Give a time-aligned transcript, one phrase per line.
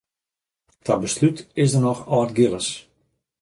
[0.85, 2.67] Ta beslút is der noch Aldgillis.